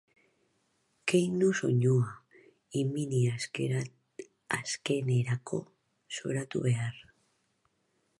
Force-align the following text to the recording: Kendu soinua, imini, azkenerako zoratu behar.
Kendu 1.09 1.49
soinua, 1.59 2.07
imini, 2.79 3.19
azkenerako 4.59 5.61
zoratu 6.19 6.63
behar. 6.65 6.99